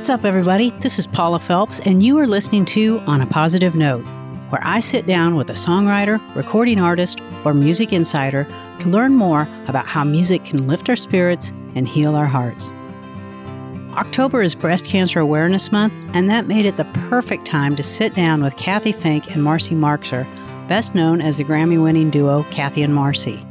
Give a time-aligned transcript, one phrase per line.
[0.00, 0.70] What's up, everybody?
[0.70, 4.00] This is Paula Phelps, and you are listening to On a Positive Note,
[4.48, 8.44] where I sit down with a songwriter, recording artist, or music insider
[8.80, 12.70] to learn more about how music can lift our spirits and heal our hearts.
[13.92, 18.14] October is Breast Cancer Awareness Month, and that made it the perfect time to sit
[18.14, 20.26] down with Cathy Fink and Marcy Marxer,
[20.66, 23.44] best known as the Grammy winning duo Cathy and Marcy.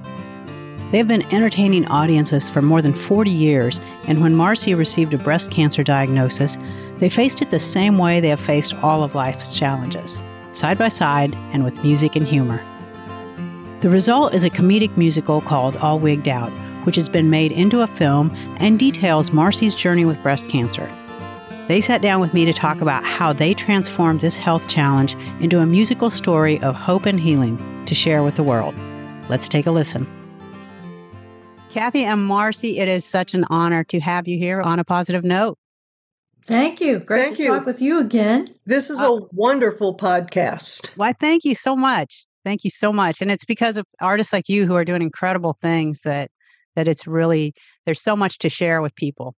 [0.92, 5.20] They have been entertaining audiences for more than 40 years, and when Marcy received a
[5.20, 6.58] breast cancer diagnosis,
[6.98, 10.90] they faced it the same way they have faced all of life's challenges side by
[10.90, 12.62] side and with music and humor.
[13.82, 16.50] The result is a comedic musical called All Wigged Out,
[16.86, 20.92] which has been made into a film and details Marcy's journey with breast cancer.
[21.68, 25.60] They sat down with me to talk about how they transformed this health challenge into
[25.60, 28.76] a musical story of hope and healing to share with the world.
[29.30, 30.19] Let's take a listen.
[31.72, 35.24] Cathy and Marcy, it is such an honor to have you here on a positive
[35.24, 35.58] note.
[36.46, 37.00] Thank you.
[37.00, 37.50] Great Thank to you.
[37.50, 38.48] talk with you again.
[38.66, 40.90] This is uh, a wonderful podcast.
[40.96, 42.26] Why, thank you so much.
[42.44, 43.22] Thank you so much.
[43.22, 46.32] And it's because of artists like you who are doing incredible things that
[46.76, 47.54] that it's really
[47.86, 49.36] there's so much to share with people.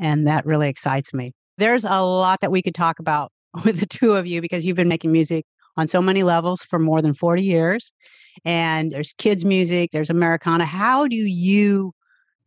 [0.00, 1.32] And that really excites me.
[1.58, 3.30] There's a lot that we could talk about
[3.64, 5.44] with the two of you because you've been making music
[5.76, 7.92] on so many levels for more than 40 years.
[8.44, 10.64] And there's kids music, there's Americana.
[10.64, 11.92] How do you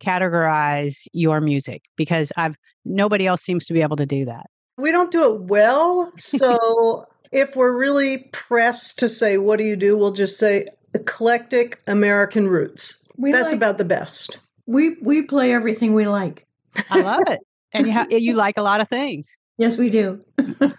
[0.00, 1.82] categorize your music?
[1.96, 4.46] Because I've nobody else seems to be able to do that.
[4.76, 6.12] We don't do it well.
[6.18, 9.98] So if we're really pressed to say, what do you do?
[9.98, 12.96] We'll just say eclectic American roots.
[13.16, 14.38] We That's like- about the best.
[14.66, 16.46] We we play everything we like.
[16.90, 17.40] I love it.
[17.72, 19.36] And you, ha- you like a lot of things.
[19.56, 20.22] Yes, we do.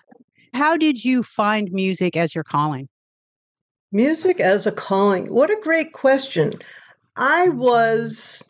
[0.59, 2.89] How did you find music as your calling?
[3.93, 5.33] Music as a calling.
[5.33, 6.51] What a great question.
[7.15, 7.59] I mm-hmm.
[7.59, 8.43] was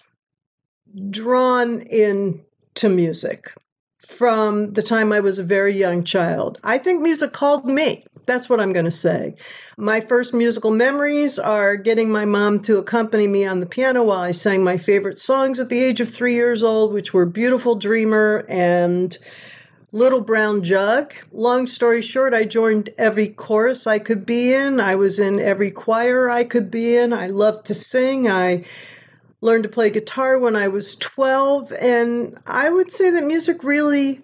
[1.11, 3.53] drawn into music
[4.07, 6.57] from the time I was a very young child.
[6.63, 8.03] I think music called me.
[8.25, 9.35] That's what I'm going to say.
[9.77, 14.21] My first musical memories are getting my mom to accompany me on the piano while
[14.21, 17.75] I sang my favorite songs at the age of three years old, which were Beautiful
[17.75, 19.15] Dreamer and
[19.91, 21.13] Little Brown Jug.
[21.31, 24.79] Long story short, I joined every chorus I could be in.
[24.79, 27.11] I was in every choir I could be in.
[27.11, 28.29] I loved to sing.
[28.29, 28.65] I
[29.41, 31.73] learned to play guitar when I was 12.
[31.73, 34.21] And I would say that music really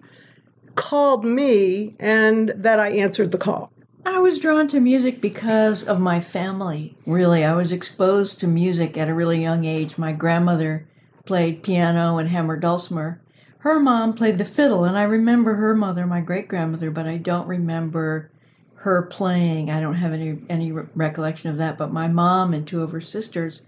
[0.76, 3.72] called me and that I answered the call.
[4.04, 6.96] I was drawn to music because of my family.
[7.06, 9.98] Really, I was exposed to music at a really young age.
[9.98, 10.86] My grandmother
[11.24, 13.20] played piano and hammered dulcimer.
[13.66, 17.16] Her mom played the fiddle, and I remember her mother, my great grandmother, but I
[17.16, 18.30] don't remember
[18.76, 19.72] her playing.
[19.72, 21.76] I don't have any any re- recollection of that.
[21.76, 23.62] But my mom and two of her sisters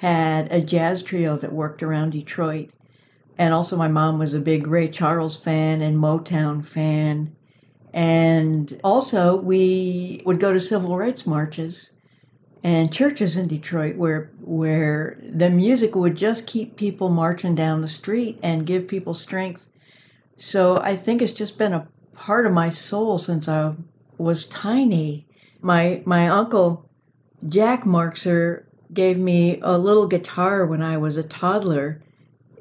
[0.00, 2.68] had a jazz trio that worked around Detroit.
[3.38, 7.34] And also, my mom was a big Ray Charles fan and Motown fan.
[7.94, 11.92] And also, we would go to civil rights marches
[12.62, 17.88] and churches in Detroit where where the music would just keep people marching down the
[17.88, 19.68] street and give people strength.
[20.36, 23.74] So I think it's just been a part of my soul since I
[24.16, 25.26] was tiny.
[25.60, 26.88] My my uncle
[27.46, 32.02] Jack Marxer gave me a little guitar when I was a toddler.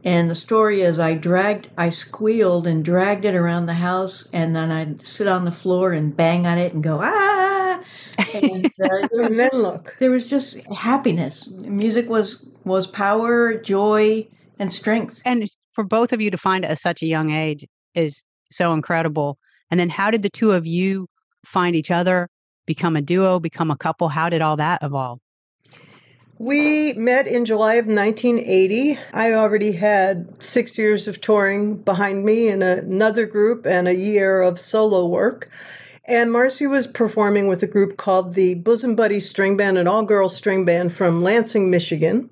[0.04, 4.56] And the story is I dragged, I squealed and dragged it around the house, and
[4.56, 7.27] then I'd sit on the floor and bang on it and go, ah!
[8.18, 11.48] And, uh, there, was And then just, look, there was just happiness.
[11.48, 14.28] Music was was power, joy,
[14.60, 15.22] and strength.
[15.26, 18.74] And for both of you to find it at such a young age is so
[18.74, 19.38] incredible.
[19.70, 21.08] And then how did the two of you
[21.46, 22.30] find each other,
[22.66, 24.10] become a duo, become a couple?
[24.10, 25.20] How did all that evolve?
[26.40, 29.00] We met in July of 1980.
[29.12, 34.42] I already had six years of touring behind me in another group and a year
[34.42, 35.50] of solo work.
[36.08, 40.04] And Marcy was performing with a group called the Bosom Buddies String Band, an all
[40.04, 42.30] girl string band from Lansing, Michigan.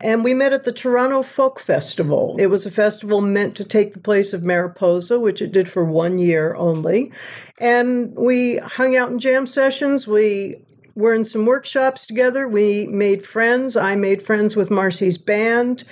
[0.00, 2.36] And we met at the Toronto Folk Festival.
[2.38, 5.84] It was a festival meant to take the place of Mariposa, which it did for
[5.84, 7.12] one year only.
[7.58, 10.06] And we hung out in jam sessions.
[10.06, 10.56] We
[10.94, 12.48] were in some workshops together.
[12.48, 13.76] We made friends.
[13.76, 15.84] I made friends with Marcy's band.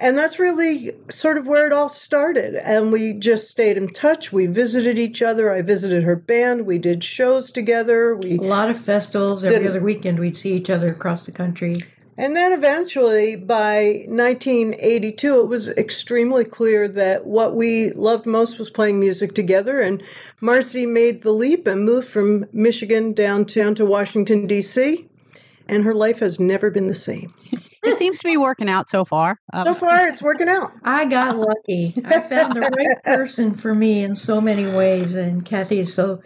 [0.00, 2.54] And that's really sort of where it all started.
[2.54, 4.32] And we just stayed in touch.
[4.32, 5.52] We visited each other.
[5.52, 6.64] I visited her band.
[6.64, 8.16] We did shows together.
[8.16, 10.18] We A lot of festivals every other weekend.
[10.18, 11.82] We'd see each other across the country.
[12.16, 18.70] And then eventually, by 1982, it was extremely clear that what we loved most was
[18.70, 19.80] playing music together.
[19.80, 20.02] And
[20.40, 25.09] Marcy made the leap and moved from Michigan downtown to Washington, D.C.
[25.70, 27.32] And her life has never been the same.
[27.84, 29.38] it seems to be working out so far.
[29.52, 30.72] Um, so far, it's working out.
[30.82, 31.94] I got lucky.
[32.04, 36.20] I found the right person for me in so many ways, and Cathy is so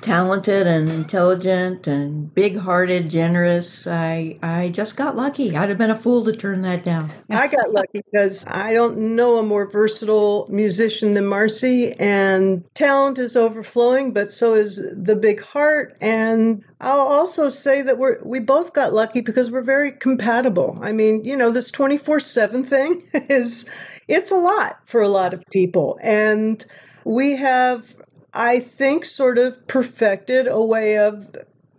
[0.00, 3.86] talented and intelligent and big-hearted, generous.
[3.86, 5.56] I I just got lucky.
[5.56, 7.10] I'd have been a fool to turn that down.
[7.28, 13.18] I got lucky because I don't know a more versatile musician than Marcy, and talent
[13.18, 15.96] is overflowing, but so is the big heart.
[16.00, 20.78] And I'll also say that we're we both got lucky because we're very compatible.
[20.80, 23.68] I mean, you know, this twenty four seven thing is
[24.08, 26.64] it's a lot for a lot of people, and
[27.04, 27.96] we have
[28.32, 31.34] I think, sort of perfected a way of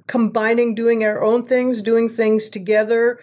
[0.08, 3.22] combining doing our own things, doing things together,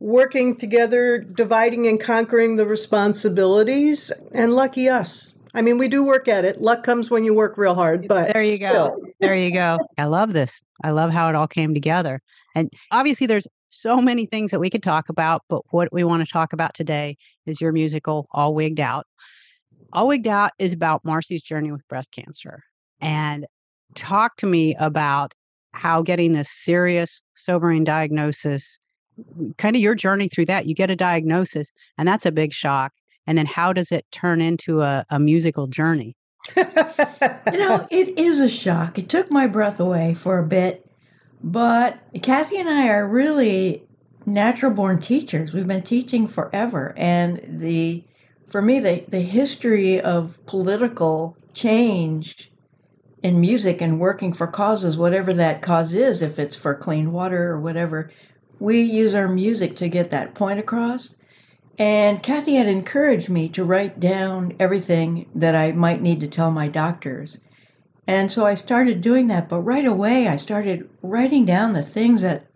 [0.00, 4.10] working together, dividing and conquering the responsibilities.
[4.32, 5.34] And lucky us.
[5.54, 6.60] I mean, we do work at it.
[6.60, 9.00] Luck comes when you work real hard, but there you go.
[9.20, 9.78] There you go.
[9.98, 10.62] I love this.
[10.82, 12.20] I love how it all came together.
[12.56, 16.26] And obviously, there's so many things that we could talk about, but what we want
[16.26, 19.06] to talk about today is your musical, All Wigged Out.
[19.94, 22.64] All Wigged Out is about Marcy's journey with breast cancer.
[23.00, 23.46] And
[23.94, 25.34] talk to me about
[25.72, 28.78] how getting this serious, sobering diagnosis,
[29.56, 30.66] kind of your journey through that.
[30.66, 32.92] You get a diagnosis, and that's a big shock.
[33.26, 36.16] And then how does it turn into a, a musical journey?
[36.56, 38.98] you know, it is a shock.
[38.98, 40.90] It took my breath away for a bit.
[41.42, 43.84] But Cathy and I are really
[44.26, 45.54] natural born teachers.
[45.54, 46.94] We've been teaching forever.
[46.96, 48.04] And the
[48.54, 52.52] for me, the, the history of political change
[53.20, 57.50] in music and working for causes, whatever that cause is, if it's for clean water
[57.50, 58.12] or whatever,
[58.60, 61.16] we use our music to get that point across.
[61.80, 66.52] And Cathy had encouraged me to write down everything that I might need to tell
[66.52, 67.40] my doctors.
[68.06, 72.22] And so I started doing that, but right away I started writing down the things
[72.22, 72.46] that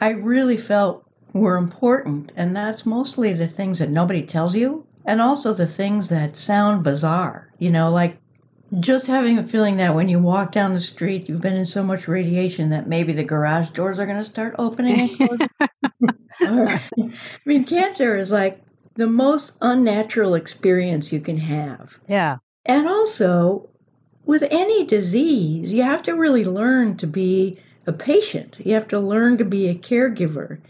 [0.00, 1.03] I really felt
[1.40, 6.08] were important, and that's mostly the things that nobody tells you, and also the things
[6.08, 7.50] that sound bizarre.
[7.58, 8.16] You know, like
[8.80, 11.82] just having a feeling that when you walk down the street, you've been in so
[11.82, 15.16] much radiation that maybe the garage doors are going to start opening.
[16.40, 16.80] I
[17.44, 18.62] mean, cancer is like
[18.94, 21.98] the most unnatural experience you can have.
[22.08, 22.38] Yeah.
[22.64, 23.68] And also,
[24.24, 28.56] with any disease, you have to really learn to be a patient.
[28.64, 30.60] You have to learn to be a caregiver.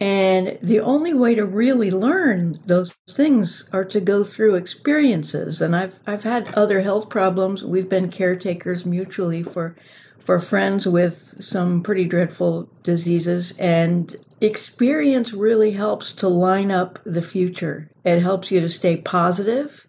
[0.00, 5.60] And the only way to really learn those things are to go through experiences.
[5.60, 7.64] And I've I've had other health problems.
[7.64, 9.76] We've been caretakers mutually for
[10.18, 17.22] for friends with some pretty dreadful diseases and experience really helps to line up the
[17.22, 17.90] future.
[18.04, 19.86] It helps you to stay positive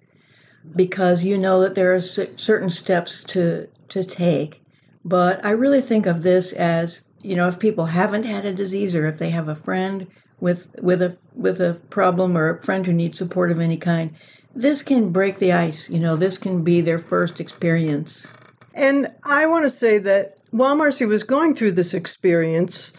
[0.75, 4.61] because you know that there are certain steps to to take.
[5.05, 8.95] But I really think of this as you know, if people haven't had a disease
[8.95, 10.07] or if they have a friend
[10.39, 14.15] with with a with a problem or a friend who needs support of any kind,
[14.53, 15.89] this can break the ice.
[15.89, 18.33] You know, this can be their first experience.
[18.73, 22.93] And I want to say that while Marcy was going through this experience,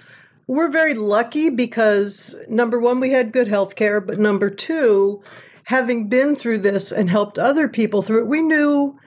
[0.47, 5.23] we're very lucky because number one, we had good health care, but number two,
[5.65, 8.99] having been through this and helped other people through it, we knew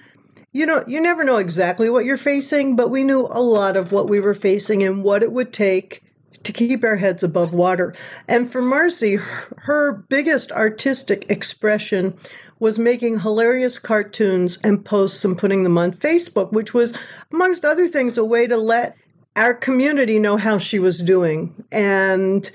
[0.55, 3.91] you know, you never know exactly what you're facing, but we knew a lot of
[3.91, 6.01] what we were facing and what it would take
[6.43, 7.93] to keep our heads above water.
[8.25, 9.17] And for Marcy,
[9.57, 12.17] her biggest artistic expression
[12.57, 16.93] was making hilarious cartoons and posts and putting them on Facebook, which was,
[17.33, 18.95] amongst other things, a way to let
[19.35, 21.65] our community know how she was doing.
[21.69, 22.49] And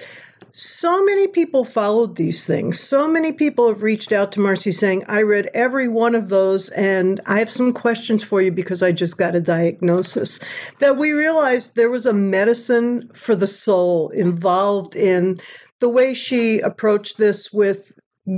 [0.52, 2.80] so many people followed these things.
[2.80, 6.69] So many people have reached out to Marcy saying, I read every one of those
[6.71, 10.40] and I have some questions for you because I just got a diagnosis.
[10.78, 15.40] That we realized there was a medicine for the soul involved in
[15.78, 17.92] the way she approached this with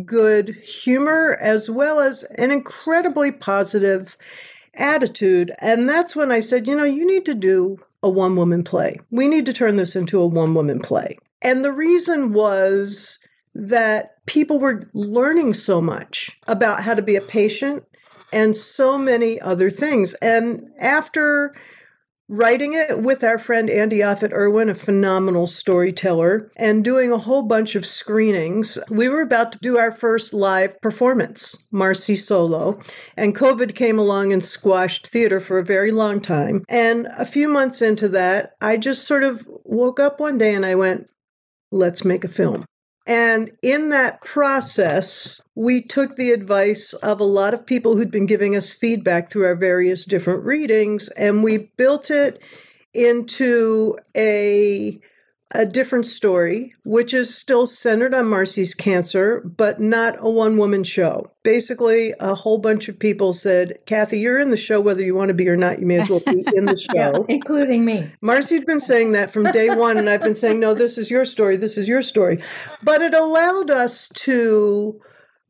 [0.05, 4.17] good humor as well as an incredibly positive
[4.75, 5.53] attitude.
[5.59, 9.01] And that's when I said, you know, you need to do a one woman play.
[9.11, 11.19] We need to turn this into a one woman play.
[11.43, 13.19] And the reason was
[13.55, 17.85] that people were learning so much about how to be a patient
[18.33, 20.15] and so many other things.
[20.15, 21.55] And after
[22.29, 27.43] writing it with our friend Andy Offutt Irwin, a phenomenal storyteller, and doing a whole
[27.43, 32.81] bunch of screenings, we were about to do our first live performance, Marcy Solo.
[33.19, 36.65] And COVID came along and squashed theater for a very long time.
[36.71, 40.65] And a few months into that, I just sort of woke up one day and
[40.65, 41.11] I went,
[41.73, 42.65] let's make a film.
[43.05, 48.27] And in that process, we took the advice of a lot of people who'd been
[48.27, 52.39] giving us feedback through our various different readings, and we built it
[52.95, 55.01] into a
[55.55, 60.83] a different story, which is still centered on Marcy's cancer, but not a one woman
[60.83, 61.31] show.
[61.43, 65.29] Basically, a whole bunch of people said, Cathy, you're in the show whether you want
[65.29, 65.79] to be or not.
[65.79, 66.95] You may as well be in the show.
[66.95, 68.11] Yeah, including me.
[68.21, 71.25] Marcy'd been saying that from day one, and I've been saying, no, this is your
[71.25, 72.39] story, this is your story.
[72.83, 75.01] But it allowed us to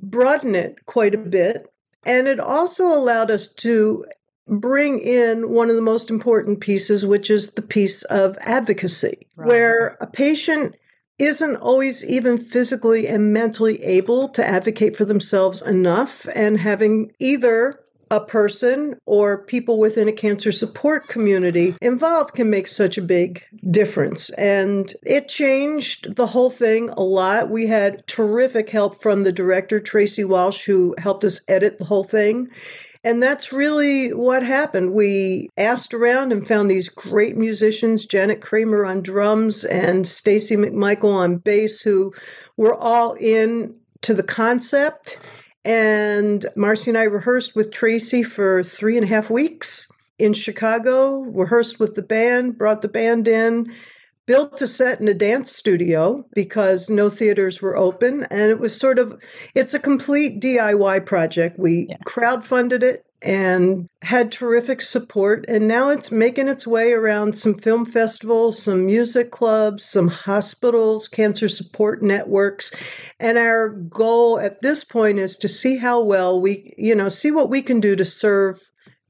[0.01, 1.67] broaden it quite a bit.
[2.05, 4.05] And it also allowed us to
[4.49, 9.49] bring in one of the most important pieces, which is the piece of advocacy, right.
[9.49, 10.75] where a patient
[11.19, 17.79] isn't always even physically and mentally able to advocate for themselves enough, and having either
[18.13, 23.43] a person or people within a cancer support community involved can make such a big
[23.71, 24.29] difference.
[24.31, 27.49] And it changed the whole thing a lot.
[27.49, 32.05] We had terrific help from the director, Tracy Walsh, who helped us edit the whole
[32.05, 32.49] thing.
[33.05, 34.93] And that's really what happened.
[34.93, 41.13] We asked around and found these great musicians, Janet Kramer on drums and Stacy McMichael
[41.13, 42.15] on bass, who
[42.57, 45.19] were all in to the concept.
[45.65, 51.21] And Marcy and I rehearsed with Tracy for three and a half weeks in Chicago,
[51.21, 53.73] rehearsed with the band, brought the band in,
[54.27, 58.79] built a set in a dance studio because no theaters were open and it was
[58.79, 59.21] sort of
[59.55, 61.59] it's a complete DIY project.
[61.59, 61.97] We yeah.
[62.07, 67.85] crowdfunded it and had terrific support and now it's making its way around some film
[67.85, 72.73] festivals, some music clubs, some hospitals, cancer support networks
[73.19, 77.31] and our goal at this point is to see how well we, you know, see
[77.31, 78.61] what we can do to serve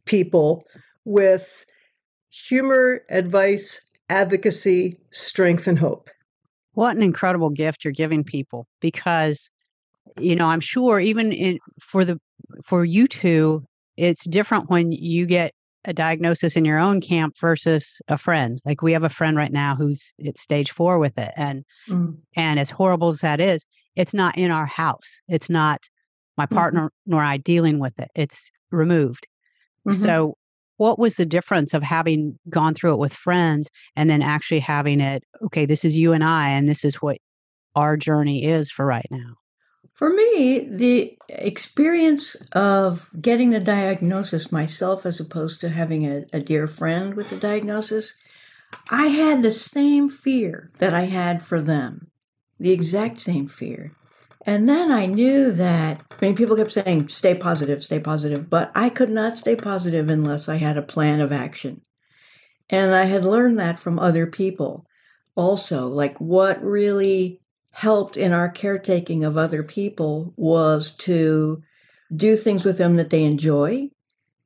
[0.07, 0.65] people
[1.05, 1.65] with
[2.31, 3.81] humor, advice,
[4.13, 6.11] advocacy, strength, and hope.
[6.75, 9.51] What an incredible gift you're giving people because
[10.19, 12.21] you know, I'm sure even in for the
[12.65, 13.65] for you two,
[13.97, 15.53] it's different when you get
[15.85, 18.61] a diagnosis in your own camp versus a friend.
[18.65, 22.17] Like we have a friend right now who's at stage 4 with it and mm.
[22.37, 23.65] and as horrible as that is,
[23.97, 25.21] it's not in our house.
[25.29, 25.89] It's not
[26.37, 26.55] my mm-hmm.
[26.55, 27.11] partner mm-hmm.
[27.11, 28.11] nor I dealing with it.
[28.15, 29.27] It's removed.
[29.87, 30.01] Mm-hmm.
[30.01, 30.37] So
[30.77, 35.01] what was the difference of having gone through it with friends and then actually having
[35.01, 37.19] it okay this is you and i and this is what
[37.75, 39.35] our journey is for right now
[39.95, 46.41] for me the experience of getting the diagnosis myself as opposed to having a, a
[46.41, 48.15] dear friend with the diagnosis
[48.91, 52.09] i had the same fear that i had for them
[52.59, 53.93] the exact same fear
[54.45, 58.73] and then I knew that, I mean, people kept saying, stay positive, stay positive, but
[58.75, 61.83] I could not stay positive unless I had a plan of action.
[62.69, 64.87] And I had learned that from other people
[65.35, 65.89] also.
[65.89, 71.63] Like, what really helped in our caretaking of other people was to
[72.15, 73.91] do things with them that they enjoy,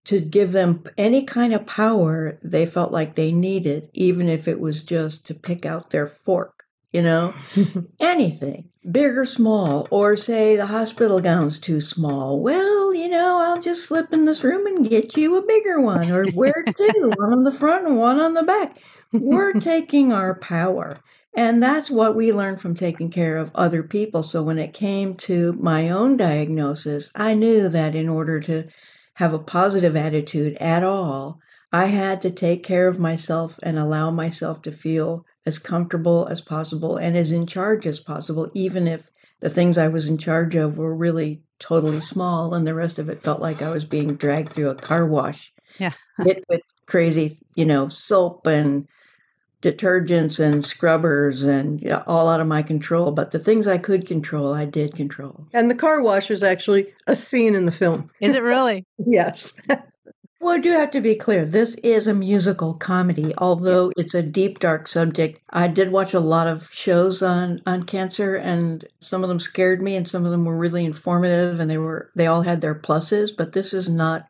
[0.04, 4.60] to give them any kind of power they felt like they needed, even if it
[4.60, 6.55] was just to pick out their fork
[6.92, 7.34] you know,
[8.00, 12.40] anything, big or small, or say the hospital gown's too small.
[12.40, 16.10] Well, you know, I'll just slip in this room and get you a bigger one,
[16.10, 18.78] or wear two, one on the front and one on the back.
[19.12, 20.98] We're taking our power.
[21.36, 24.22] And that's what we learned from taking care of other people.
[24.22, 28.64] So when it came to my own diagnosis, I knew that in order to
[29.14, 31.38] have a positive attitude at all,
[31.72, 36.40] I had to take care of myself and allow myself to feel as comfortable as
[36.40, 39.10] possible and as in charge as possible, even if
[39.40, 43.08] the things I was in charge of were really totally small and the rest of
[43.08, 45.52] it felt like I was being dragged through a car wash.
[45.78, 45.92] Yeah.
[46.18, 48.88] with, with crazy, you know, soap and
[49.62, 53.10] detergents and scrubbers and yeah, all out of my control.
[53.10, 55.46] But the things I could control, I did control.
[55.52, 58.10] And the car wash is actually a scene in the film.
[58.20, 58.84] Is it really?
[59.06, 59.52] yes.
[60.38, 61.46] Well, I do have to be clear.
[61.46, 65.40] This is a musical comedy, although it's a deep, dark subject.
[65.50, 69.80] I did watch a lot of shows on on cancer, and some of them scared
[69.80, 72.74] me, and some of them were really informative, and they were they all had their
[72.74, 73.30] pluses.
[73.36, 74.26] But this is not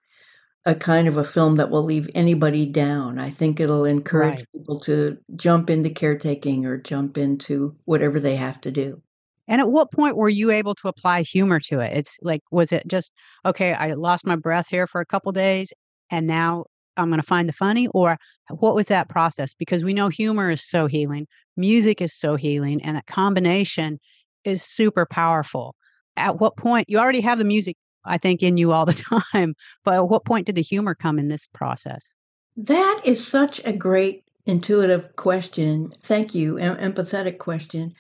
[0.64, 3.18] a kind of a film that will leave anybody down.
[3.18, 4.52] I think it'll encourage right.
[4.52, 9.02] people to jump into caretaking or jump into whatever they have to do.
[9.48, 11.96] And at what point were you able to apply humor to it?
[11.96, 13.12] It's like, was it just,
[13.44, 15.72] okay, I lost my breath here for a couple days
[16.10, 17.88] and now I'm going to find the funny?
[17.88, 18.18] Or
[18.50, 19.54] what was that process?
[19.54, 23.98] Because we know humor is so healing, music is so healing, and that combination
[24.44, 25.74] is super powerful.
[26.16, 28.94] At what point, you already have the music, I think, in you all the
[29.32, 32.12] time, but at what point did the humor come in this process?
[32.56, 35.92] That is such a great intuitive question.
[36.02, 37.92] Thank you, em- empathetic question.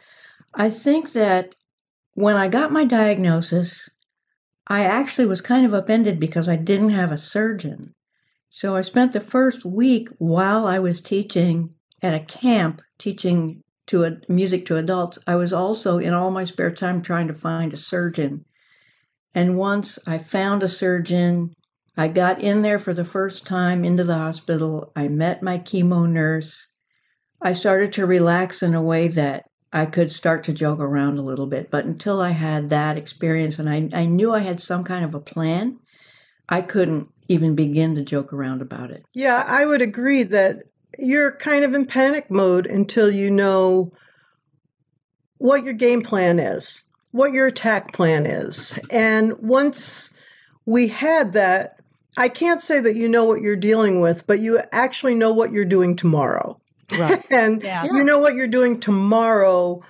[0.54, 1.54] I think that
[2.14, 3.90] when I got my diagnosis,
[4.68, 7.92] I actually was kind of upended because I didn't have a surgeon.
[8.56, 14.04] So I spent the first week while I was teaching at a camp, teaching to
[14.04, 17.74] a, music to adults, I was also in all my spare time trying to find
[17.74, 18.46] a surgeon.
[19.34, 21.52] And once I found a surgeon,
[21.98, 24.90] I got in there for the first time into the hospital.
[24.96, 26.68] I met my chemo nurse.
[27.42, 31.22] I started to relax in a way that I could start to joke around a
[31.22, 31.70] little bit.
[31.70, 35.14] But until I had that experience and I, I knew I had some kind of
[35.14, 35.78] a plan,
[36.48, 39.04] I couldn't even begin to joke around about it.
[39.12, 40.64] Yeah, I would agree that
[40.98, 43.90] you're kind of in panic mode until you know
[45.38, 48.78] what your game plan is, what your attack plan is.
[48.90, 50.10] And once
[50.64, 51.80] we had that,
[52.16, 55.52] I can't say that you know what you're dealing with, but you actually know what
[55.52, 56.58] you're doing tomorrow.
[56.96, 57.22] Right.
[57.30, 57.84] and yeah.
[57.84, 59.82] you know what you're doing tomorrow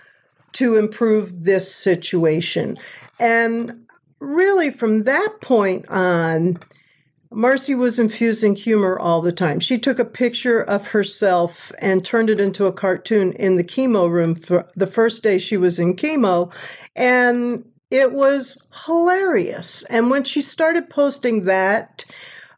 [0.52, 2.76] to improve this situation.
[3.20, 3.85] And
[4.20, 6.58] really, from that point on,
[7.30, 9.60] Marcy was infusing humor all the time.
[9.60, 14.10] She took a picture of herself and turned it into a cartoon in the chemo
[14.10, 16.52] room for the first day she was in chemo.
[16.94, 19.82] And it was hilarious.
[19.84, 22.04] And when she started posting that,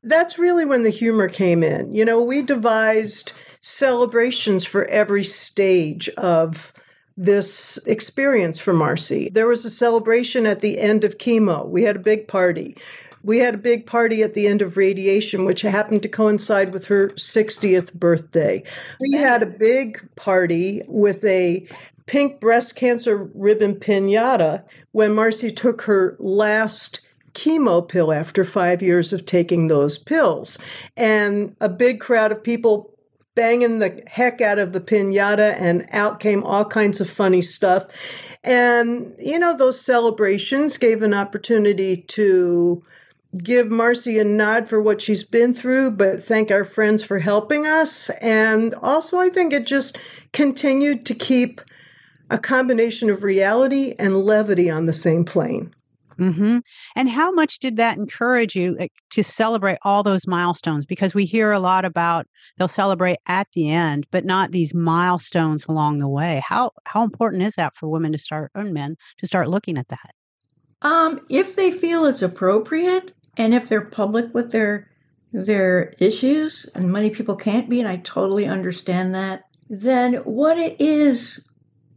[0.03, 1.95] that's really when the humor came in.
[1.95, 6.73] You know, we devised celebrations for every stage of
[7.19, 9.29] this experience for Marcy.
[9.29, 11.69] There was a celebration at the end of chemo.
[11.69, 12.77] We had a big party.
[13.25, 16.87] We had a big party at the end of radiation, which happened to coincide with
[16.87, 18.63] her 60th birthday.
[19.01, 21.67] We had a big party with a
[22.07, 27.01] pink breast cancer ribbon pinata when Marcy took her last
[27.35, 30.57] chemo pill after five years of taking those pills.
[30.97, 32.95] And a big crowd of people
[33.39, 37.87] banging the heck out of the pinata, and out came all kinds of funny stuff.
[38.43, 42.83] And, you know, those celebrations gave an opportunity to
[43.45, 47.65] give Marcy a nod for what she's been through, but thank our friends for helping
[47.65, 48.11] us.
[48.21, 49.97] And also, I think it just
[50.33, 51.61] continued to keep
[52.31, 55.73] a combination of reality and levity on the same plane.
[56.19, 56.59] Mm-hmm.
[56.97, 60.85] And how much did that encourage you like, to celebrate all those milestones?
[60.85, 65.67] Because we hear a lot about they'll celebrate at the end, but not these milestones
[65.67, 66.43] along the way.
[66.45, 69.89] How how important is that for women to start and men to start looking at
[69.89, 70.15] that?
[70.83, 74.91] Um, if they feel it's appropriate, and if they're public with their
[75.33, 80.81] their issues, and many people can't be, and I totally understand that, then what it
[80.81, 81.41] is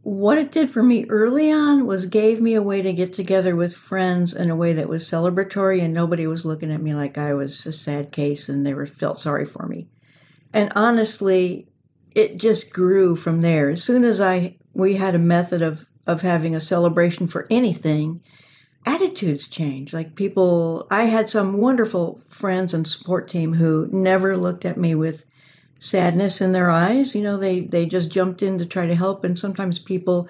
[0.02, 3.54] what it did for me early on was gave me a way to get together
[3.54, 7.18] with friends in a way that was celebratory and nobody was looking at me like
[7.18, 9.88] I was a sad case and they were felt sorry for me.
[10.52, 11.68] And honestly,
[12.14, 13.70] it just grew from there.
[13.70, 18.20] As soon as I we had a method of of having a celebration for anything,
[18.84, 19.92] attitudes change.
[19.92, 24.96] Like people I had some wonderful friends and support team who never looked at me
[24.96, 25.24] with
[25.82, 27.14] sadness in their eyes.
[27.14, 30.28] You know, they they just jumped in to try to help, and sometimes people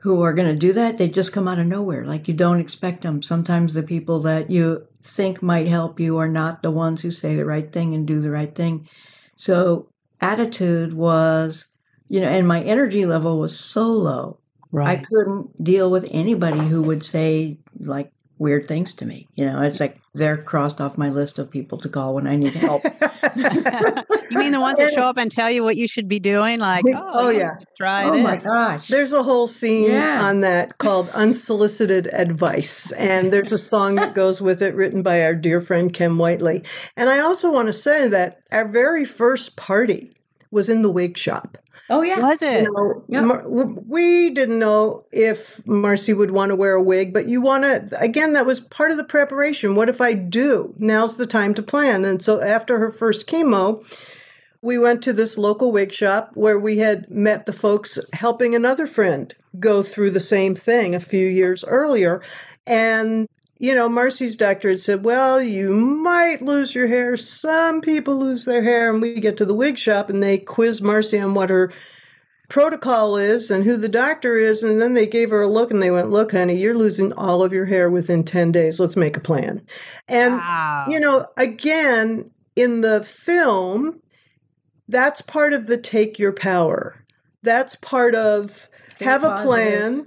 [0.00, 2.06] who are going to do that, they just come out of nowhere.
[2.06, 3.20] Like you don't expect them.
[3.22, 7.36] Sometimes the people that you think might help you are not the ones who say
[7.36, 8.88] the right thing and do the right thing.
[9.36, 11.66] So attitude was,
[12.08, 14.38] you know, and my energy level was so low.
[14.72, 14.98] Right.
[14.98, 19.28] I couldn't deal with anybody who would say like weird things to me.
[19.34, 22.36] You know, it's like they're crossed off my list of people to call when I
[22.36, 22.82] need help.
[23.36, 26.58] you mean the ones that show up and tell you what you should be doing?
[26.58, 28.22] Like, oh, oh yeah, try oh this.
[28.22, 28.88] my gosh.
[28.88, 30.24] There's a whole scene yeah.
[30.24, 32.90] on that called Unsolicited Advice.
[32.92, 36.64] And there's a song that goes with it written by our dear friend Kim Whiteley.
[36.96, 40.12] And I also want to say that our very first party
[40.50, 41.58] was in the wig shop.
[41.88, 42.62] Oh yeah, was it?
[42.62, 43.24] You know, yep.
[43.24, 47.64] Mar- we didn't know if Marcy would want to wear a wig, but you want
[47.64, 48.00] to.
[48.00, 49.74] Again, that was part of the preparation.
[49.74, 50.72] What if I do?
[50.78, 52.04] Now's the time to plan.
[52.04, 53.84] And so after her first chemo,
[54.62, 58.86] we went to this local wig shop where we had met the folks helping another
[58.86, 62.22] friend go through the same thing a few years earlier,
[62.68, 63.28] and
[63.60, 67.14] you know, Marcy's doctor had said, Well, you might lose your hair.
[67.18, 68.90] Some people lose their hair.
[68.90, 71.70] And we get to the wig shop and they quiz Marcy on what her
[72.48, 74.62] protocol is and who the doctor is.
[74.62, 77.42] And then they gave her a look and they went, Look, honey, you're losing all
[77.42, 78.80] of your hair within 10 days.
[78.80, 79.60] Let's make a plan.
[80.08, 80.86] And, wow.
[80.88, 84.00] you know, again, in the film,
[84.88, 87.04] that's part of the take your power.
[87.42, 89.44] That's part of Stay have positive.
[89.44, 90.06] a plan.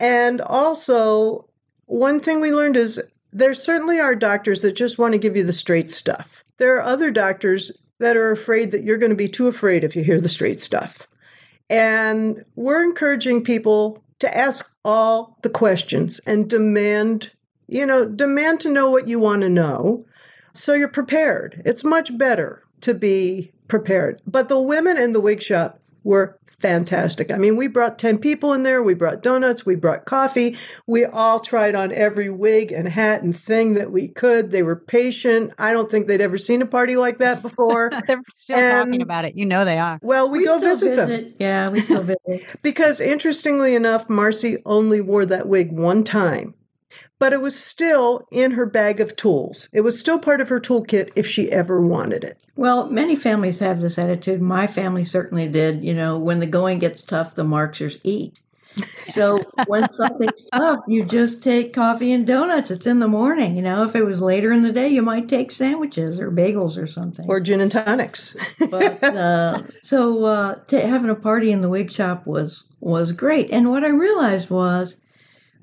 [0.00, 1.50] And also,
[1.86, 3.00] one thing we learned is
[3.32, 6.44] there certainly are doctors that just want to give you the straight stuff.
[6.58, 9.96] There are other doctors that are afraid that you're going to be too afraid if
[9.96, 11.08] you hear the straight stuff.
[11.68, 17.30] And we're encouraging people to ask all the questions and demand,
[17.66, 20.04] you know, demand to know what you want to know
[20.52, 21.60] so you're prepared.
[21.64, 24.22] It's much better to be prepared.
[24.26, 27.30] But the women in the wig shop were fantastic.
[27.30, 30.56] I mean, we brought 10 people in there, we brought donuts, we brought coffee.
[30.86, 34.50] We all tried on every wig and hat and thing that we could.
[34.50, 35.52] They were patient.
[35.58, 37.90] I don't think they'd ever seen a party like that before.
[38.06, 39.36] They're still and, talking about it.
[39.36, 39.98] You know they are.
[40.00, 41.34] Well, we, we go visit, visit, them.
[41.38, 42.46] Yeah, we still visit.
[42.62, 46.54] because interestingly enough, Marcy only wore that wig one time
[47.18, 49.68] but it was still in her bag of tools.
[49.72, 52.42] It was still part of her toolkit if she ever wanted it.
[52.56, 54.40] Well, many families have this attitude.
[54.40, 55.84] My family certainly did.
[55.84, 58.38] You know, when the going gets tough, the Marxers eat.
[59.06, 62.70] So when something's tough, you just take coffee and donuts.
[62.70, 63.56] It's in the morning.
[63.56, 66.76] You know, if it was later in the day, you might take sandwiches or bagels
[66.76, 68.36] or something, or gin and tonics.
[68.70, 73.50] but uh, so uh, t- having a party in the wig shop was was great.
[73.50, 74.96] And what I realized was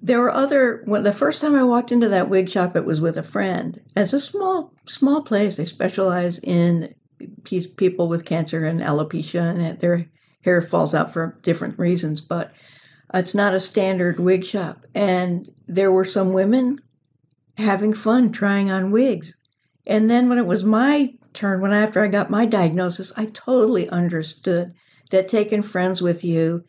[0.02, 3.02] there were other when the first time i walked into that wig shop it was
[3.02, 3.80] with a friend.
[3.96, 5.56] It's a small small place.
[5.56, 6.94] They specialize in
[7.76, 10.08] people with cancer and alopecia and their
[10.44, 12.52] hair falls out for different reasons but
[13.14, 14.86] it's not a standard wig shop.
[14.96, 16.80] And there were some women
[17.58, 19.36] having fun trying on wigs.
[19.86, 23.88] And then when it was my turn when after i got my diagnosis i totally
[23.90, 24.74] understood
[25.12, 26.64] that taking friends with you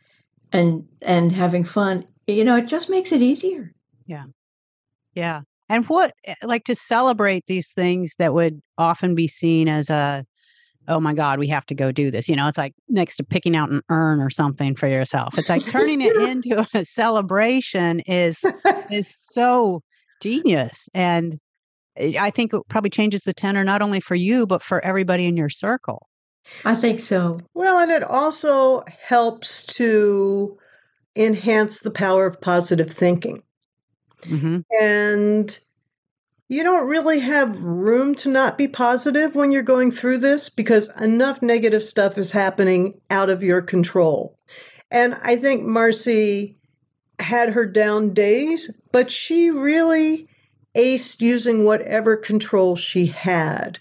[0.53, 3.73] and and having fun you know, it just makes it easier.
[4.07, 4.25] Yeah.
[5.14, 5.42] Yeah.
[5.68, 10.25] And what, eh, like to celebrate these things that would often be seen as a,
[10.88, 12.29] oh my God, we have to go do this.
[12.29, 15.38] You know, it's like next to picking out an urn or something for yourself.
[15.38, 18.42] It's like turning it into a celebration is
[18.90, 19.83] is so
[20.21, 20.88] genius.
[20.92, 21.38] And
[21.97, 25.27] eh, I think it probably changes the tenor not only for you, but for everybody
[25.27, 26.09] in your circle.
[26.64, 27.38] I think so.
[27.55, 30.59] Well, and it also helps to
[31.16, 33.42] enhance the power of positive thinking.
[34.22, 34.61] Mm-hmm.
[34.81, 35.59] And
[36.48, 40.88] you don't really have room to not be positive when you're going through this because
[41.01, 44.37] enough negative stuff is happening out of your control.
[44.90, 46.59] And I think Marcy
[47.18, 50.29] had her down days, but she really
[50.77, 53.79] aced using whatever control she had.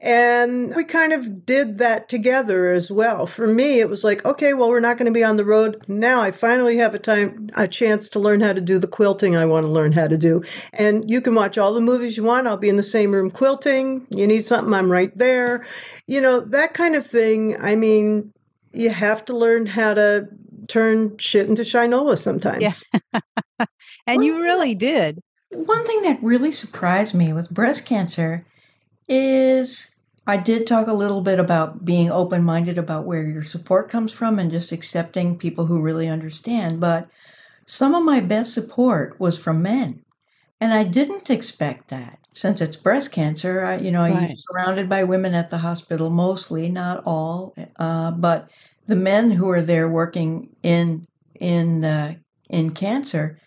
[0.00, 3.26] And we kind of did that together as well.
[3.26, 5.84] For me, it was like, okay, well, we're not going to be on the road.
[5.88, 9.34] Now I finally have a time, a chance to learn how to do the quilting
[9.34, 10.42] I want to learn how to do.
[10.72, 12.46] And you can watch all the movies you want.
[12.46, 14.06] I'll be in the same room quilting.
[14.10, 15.66] You need something, I'm right there.
[16.06, 17.60] You know, that kind of thing.
[17.60, 18.32] I mean,
[18.72, 20.28] you have to learn how to
[20.68, 22.62] turn shit into shinola sometimes.
[22.62, 23.20] Yeah.
[24.06, 25.20] and you really did.
[25.50, 28.46] One thing that really surprised me with breast cancer
[29.08, 29.90] is
[30.26, 34.12] I did talk a little bit about being open minded about where your support comes
[34.12, 36.80] from and just accepting people who really understand.
[36.80, 37.08] But
[37.64, 40.04] some of my best support was from men.
[40.60, 43.64] And I didn't expect that since it's breast cancer.
[43.64, 44.14] I, you know, right.
[44.14, 48.50] I'm surrounded by women at the hospital, mostly, not all, uh, but
[48.86, 52.14] the men who are there working in in uh,
[52.50, 53.38] in cancer,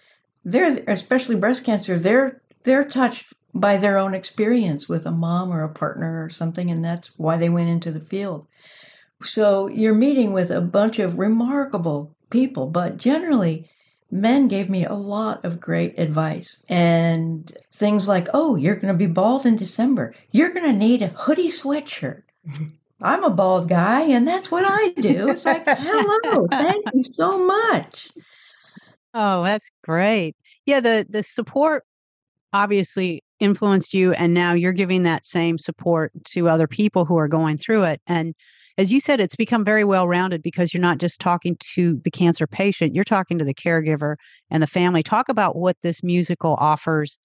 [0.46, 2.00] they're especially breast cancer.
[2.00, 6.72] They're they're touched by their own experience with a mom or a partner or something,
[6.72, 8.48] and that's why they went into the field.
[9.22, 13.70] So you're meeting with a bunch of remarkable people, but generally,
[14.10, 18.98] men gave me a lot of great advice and things like, oh, you're going to
[18.98, 20.14] be bald in December.
[20.32, 22.24] You're going to need a hoodie sweatshirt.
[23.04, 25.30] I'm a bald guy, and that's what I do.
[25.30, 28.12] It's like, hello, thank you so much.
[29.14, 30.36] Oh, that's great.
[30.66, 31.84] Yeah, the the support
[32.54, 37.28] obviously influenced you and now you're giving that same support to other people who are
[37.28, 38.36] going through it and
[38.78, 42.12] as you said it's become very well rounded because you're not just talking to the
[42.12, 44.16] cancer patient you're talking to the caregiver
[44.52, 45.02] and the family.
[45.02, 47.18] Talk about what this musical offers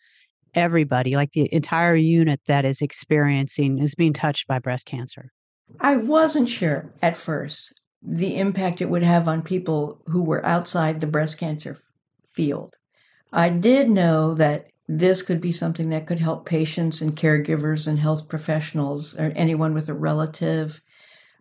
[0.55, 5.33] everybody like the entire unit that is experiencing is being touched by breast cancer.
[5.81, 11.01] I wasn't sure at first the impact it would have on people who were outside
[11.01, 11.79] the breast cancer
[12.31, 12.75] field.
[13.33, 17.99] I did know that this could be something that could help patients and caregivers and
[17.99, 20.81] health professionals or anyone with a relative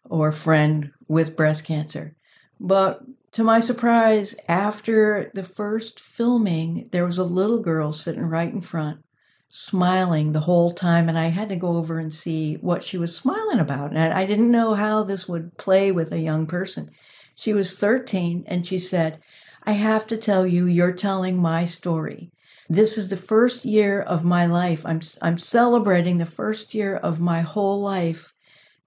[0.06, 2.16] or friend with breast cancer.
[2.60, 3.02] But
[3.34, 8.62] to my surprise, after the first filming, there was a little girl sitting right in
[8.62, 9.02] front,
[9.50, 11.10] smiling the whole time.
[11.10, 13.92] And I had to go over and see what she was smiling about.
[13.92, 16.90] And I didn't know how this would play with a young person.
[17.36, 19.20] She was 13 and she said,
[19.64, 22.32] I have to tell you, you're telling my story.
[22.70, 24.86] This is the first year of my life.
[24.86, 28.34] I'm I'm celebrating the first year of my whole life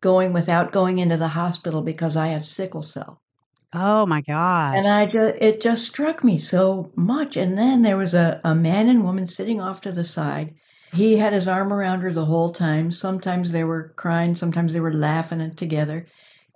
[0.00, 3.22] going without going into the hospital because I have sickle cell.
[3.72, 4.76] Oh my gosh.
[4.76, 7.36] And I just it just struck me so much.
[7.36, 10.54] And then there was a, a man and woman sitting off to the side.
[10.92, 12.90] He had his arm around her the whole time.
[12.90, 16.06] Sometimes they were crying, sometimes they were laughing together.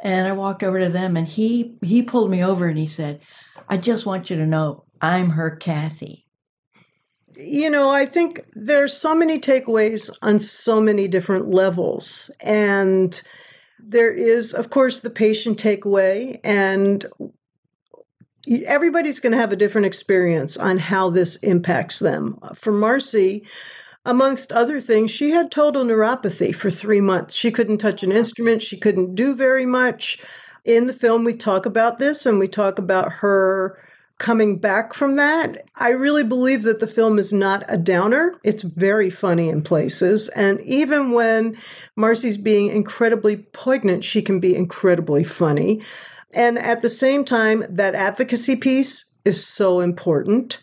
[0.01, 3.21] And I walked over to them and he he pulled me over and he said,
[3.69, 6.22] I just want you to know I'm her Cathy.
[7.37, 12.31] You know, I think there's so many takeaways on so many different levels.
[12.41, 13.21] And
[13.79, 17.05] there is, of course, the patient takeaway, and
[18.67, 22.39] everybody's going to have a different experience on how this impacts them.
[22.55, 23.47] For Marcy,
[24.05, 27.35] amongst other things, she had total neuropathy for three months.
[27.35, 30.19] She couldn't touch an instrument, she couldn't do very much.
[30.65, 33.79] In the film, we talk about this and we talk about her
[34.23, 35.67] coming back from that.
[35.75, 38.39] I really believe that the film is not a downer.
[38.45, 40.29] It's very funny in places.
[40.29, 41.59] And even when
[41.97, 45.83] Marcy's being incredibly poignant, she can be incredibly funny.
[46.33, 50.63] And at the same time, that advocacy piece is so important.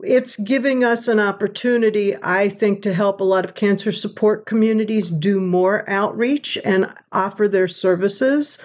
[0.00, 5.10] It's giving us an opportunity, I think, to help a lot of cancer support communities
[5.10, 8.56] do more outreach and offer their services.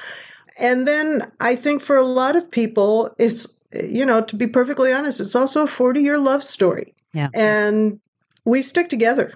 [0.55, 4.91] And then I think for a lot of people, it's, you know, to be perfectly
[4.91, 6.95] honest, it's also a 40 year love story.
[7.13, 7.29] Yeah.
[7.33, 7.99] And
[8.45, 9.33] we stick together.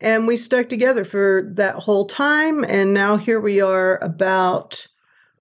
[0.00, 2.64] And we stuck together for that whole time.
[2.64, 4.86] And now here we are about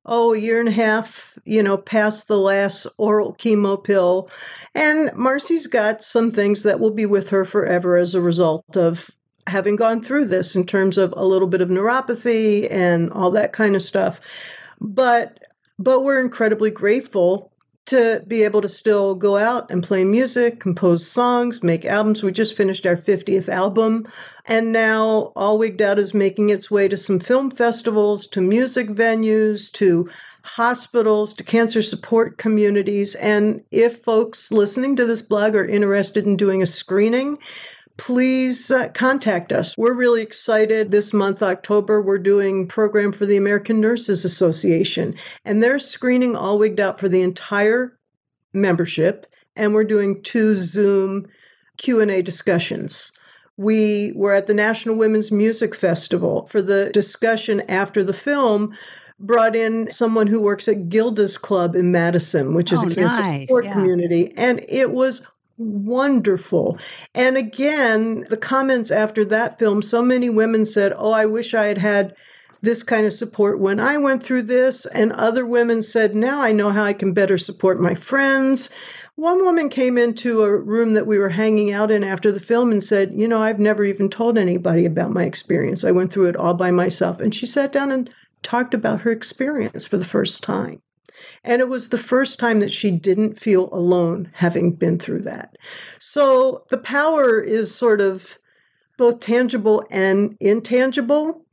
[0.06, 4.30] oh, a year and a half, you know, past the last oral chemo pill.
[4.76, 9.10] And Marcy's got some things that will be with her forever as a result of
[9.48, 13.54] having gone through this in terms of a little bit of neuropathy and all that
[13.54, 14.20] kind of stuff.
[14.80, 15.40] But
[15.80, 17.53] but we're incredibly grateful
[17.86, 22.24] to be able to still go out and play music, compose songs, make albums.
[22.24, 24.08] We just finished our 50th album.
[24.46, 28.90] And now All Wigged Out is making its way to some film festivals, to music
[28.90, 30.10] venues, to
[30.44, 33.16] hospitals, to cancer support communities.
[33.16, 37.38] And if folks listening to this blog are interested in doing a screening,
[38.04, 39.78] please uh, contact us.
[39.78, 40.92] We're really excited.
[40.92, 46.60] This month, October, we're doing program for the American Nurses Association, and they're screening all
[46.60, 47.98] wigged out for the entire
[48.52, 51.28] membership, and we're doing two Zoom
[51.78, 53.14] Q&A discussions.
[53.56, 58.76] We were at the National Women's Music Festival for the discussion after the film
[59.18, 63.22] brought in someone who works at Gilda's Club in Madison, which is oh, a cancer
[63.22, 63.44] nice.
[63.44, 63.74] support yeah.
[63.74, 65.26] community, and it was
[65.58, 66.78] wonderful.
[67.14, 71.68] And again, the comments after that film, so many women said, Oh, I wish I
[71.68, 72.16] had had
[72.62, 74.86] this kind of support when I went through this.
[74.88, 78.70] And other women said, Now I know how I can better support my friends.
[79.16, 82.72] One woman came into a room that we were hanging out in after the film
[82.72, 85.84] and said, You know, I've never even told anybody about my experience.
[85.84, 87.20] I went through it all by myself.
[87.20, 88.10] And she sat down and
[88.42, 90.82] talked about her experience for the first time.
[91.44, 95.58] And it was the first time that she didn't feel alone having been through that.
[96.00, 98.38] So the power is sort of
[98.98, 101.46] both tangible and intangible.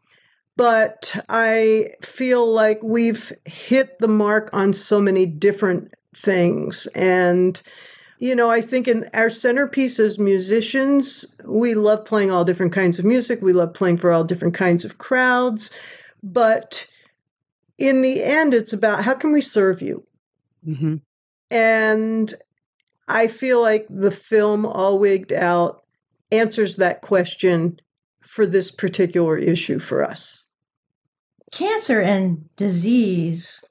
[0.56, 6.86] But I feel like we've hit the mark on so many different things.
[6.94, 7.60] And,
[8.18, 12.98] you know, I think in our centerpiece as musicians, we love playing all different kinds
[12.98, 13.40] of music.
[13.40, 15.70] We love playing for all different kinds of crowds.
[16.22, 16.86] But
[17.80, 20.06] in the end, it's about how can we serve you?
[20.64, 20.96] Mm-hmm.
[21.50, 22.34] And
[23.08, 25.82] I feel like the film All Wigged Out
[26.30, 27.80] answers that question
[28.20, 30.44] for this particular issue for us.
[31.50, 33.64] Cancer and disease,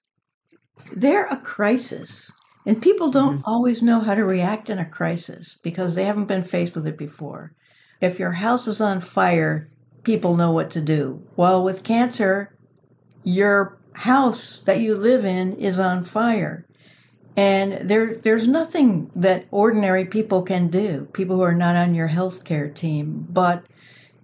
[0.91, 2.31] they're a crisis.
[2.65, 3.43] And people don't Mhm.
[3.45, 6.97] always know how to react in a crisis because they haven't been faced with it
[6.97, 7.53] before.
[8.01, 9.69] If your house is on fire,
[10.03, 11.21] people know what to do.
[11.35, 12.53] Well, with cancer,
[13.23, 16.65] your house that you live in is on fire.
[17.35, 22.09] And there there's nothing that ordinary people can do, people who are not on your
[22.09, 23.65] healthcare team, but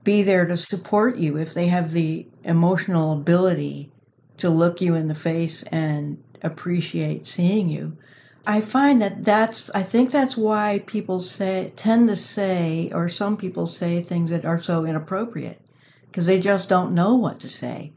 [0.04, 3.92] be there to support you if they have the emotional ability
[4.38, 7.98] to look you in the face and appreciate seeing you.
[8.48, 13.36] I find that that's I think that's why people say tend to say or some
[13.36, 15.60] people say things that are so inappropriate
[16.08, 17.92] because they just don't know what to say.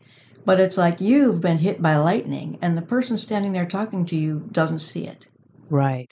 [0.49, 4.17] But it's like you've been hit by lightning and the person standing there talking to
[4.17, 5.27] you doesn't see it.
[5.69, 6.11] Right.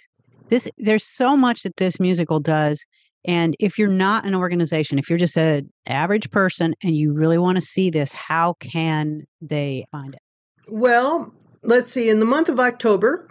[0.51, 2.85] This there's so much that this musical does.
[3.25, 7.38] And if you're not an organization, if you're just an average person and you really
[7.38, 10.20] want to see this, how can they find it?
[10.68, 12.11] Well, let's see.
[12.11, 13.27] In the month of October,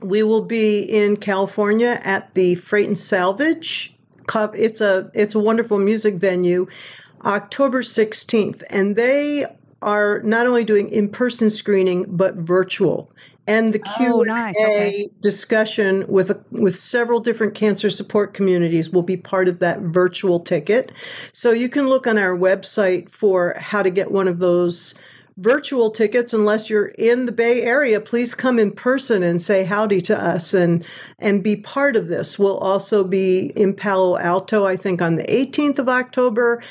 [0.00, 3.94] we will be in California at the Freight and Salvage.
[4.28, 6.68] Co- It's a it's a wonderful music venue.
[7.22, 9.46] October 16th, and they
[9.82, 13.12] are not only doing in-person screening but virtual.
[13.46, 14.56] And the oh, Q Oh, nice.
[14.56, 15.08] Okay.
[15.20, 20.38] discussion with a, with several different cancer support communities will be part of that virtual
[20.38, 20.92] ticket.
[21.32, 24.94] So you can look on our website for how to get one of those
[25.38, 28.00] virtual tickets unless you're in the Bay Area.
[28.00, 30.84] Please come in person and say howdy to us and
[31.18, 32.38] and be part of this.
[32.38, 36.62] We'll also be in Palo Alto, I think, on the 18th of October.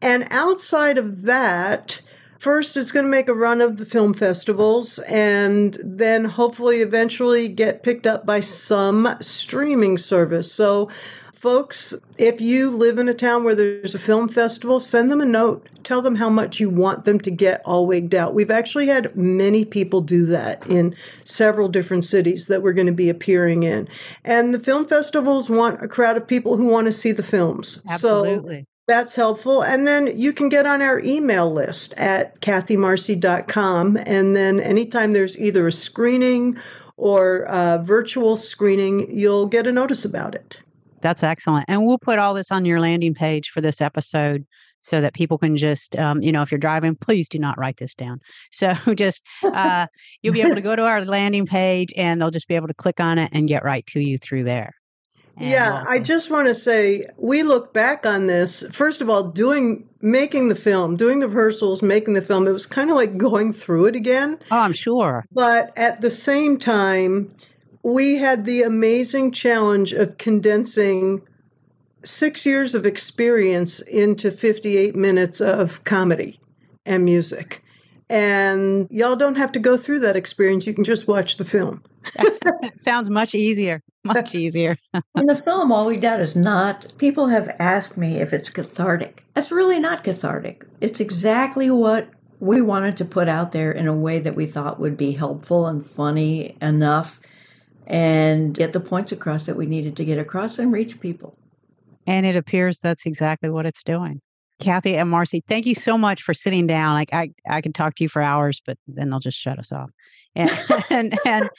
[0.00, 2.00] And outside of that,
[2.38, 7.48] First, it's going to make a run of the film festivals and then hopefully eventually
[7.48, 10.52] get picked up by some streaming service.
[10.52, 10.88] So,
[11.32, 15.24] folks, if you live in a town where there's a film festival, send them a
[15.24, 15.68] note.
[15.82, 18.34] Tell them how much you want them to get all wigged out.
[18.34, 22.92] We've actually had many people do that in several different cities that we're going to
[22.92, 23.88] be appearing in.
[24.24, 27.82] And the film festivals want a crowd of people who want to see the films.
[27.88, 28.60] Absolutely.
[28.60, 29.62] So that's helpful.
[29.62, 33.98] And then you can get on our email list at cathymarcy.com.
[33.98, 36.56] And then anytime there's either a screening
[36.96, 40.60] or a virtual screening, you'll get a notice about it.
[41.02, 41.66] That's excellent.
[41.68, 44.46] And we'll put all this on your landing page for this episode
[44.80, 47.76] so that people can just, um, you know, if you're driving, please do not write
[47.76, 48.20] this down.
[48.50, 49.86] So just, uh,
[50.22, 52.74] you'll be able to go to our landing page and they'll just be able to
[52.74, 54.77] click on it and get right to you through there.
[55.40, 58.64] Yeah, I just want to say we look back on this.
[58.70, 62.66] First of all, doing making the film, doing the rehearsals, making the film, it was
[62.66, 64.38] kind of like going through it again.
[64.50, 65.24] Oh, I'm sure.
[65.32, 67.34] But at the same time,
[67.82, 71.22] we had the amazing challenge of condensing
[72.04, 76.40] six years of experience into 58 minutes of comedy
[76.86, 77.62] and music.
[78.10, 80.66] And y'all don't have to go through that experience.
[80.66, 81.82] You can just watch the film.
[82.76, 83.82] Sounds much easier.
[84.04, 84.78] Much easier.
[85.14, 89.24] In the film, All Wigged Out is not, people have asked me if it's cathartic.
[89.36, 90.64] It's really not cathartic.
[90.80, 92.08] It's exactly what
[92.40, 95.66] we wanted to put out there in a way that we thought would be helpful
[95.66, 97.20] and funny enough
[97.86, 101.36] and get the points across that we needed to get across and reach people.
[102.06, 104.20] And it appears that's exactly what it's doing.
[104.60, 106.94] Cathy and Marcy, thank you so much for sitting down.
[106.94, 109.72] Like I, I can talk to you for hours, but then they'll just shut us
[109.72, 109.90] off.
[110.34, 110.50] And
[110.90, 111.50] and, and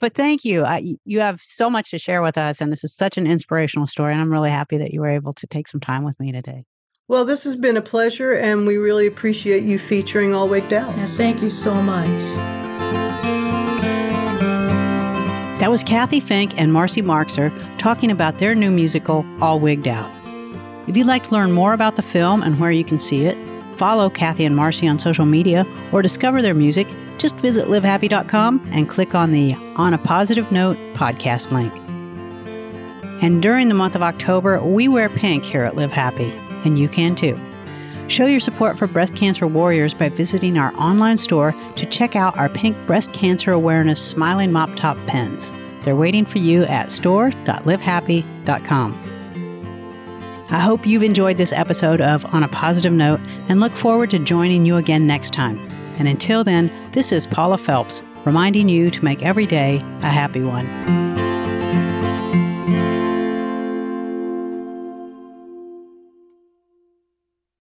[0.00, 0.64] but thank you.
[0.64, 3.86] I, you have so much to share with us, and this is such an inspirational
[3.86, 4.12] story.
[4.12, 6.64] And I'm really happy that you were able to take some time with me today.
[7.08, 10.96] Well, this has been a pleasure, and we really appreciate you featuring All Wigged Out.
[10.96, 12.06] Yeah, thank you so much.
[15.58, 20.17] That was Cathy Fink and Marcy Marxer talking about their new musical, All Wigged Out.
[20.88, 23.36] If you'd like to learn more about the film and where you can see it,
[23.76, 26.86] follow Cathy and Marcy on social media, or discover their music,
[27.18, 31.74] just visit livehappy.com and click on the On a Positive Note podcast link.
[33.22, 36.32] And during the month of October, we wear pink here at Live Happy,
[36.64, 37.38] and you can too.
[38.08, 42.34] Show your support for breast cancer warriors by visiting our online store to check out
[42.38, 45.52] our pink breast cancer awareness smiling mop top pens.
[45.82, 49.17] They're waiting for you at store.livehappy.com.
[50.50, 54.18] I hope you've enjoyed this episode of On a Positive Note and look forward to
[54.18, 55.58] joining you again next time.
[55.98, 60.42] And until then, this is Paula Felps reminding you to make every day a happy
[60.42, 60.66] one.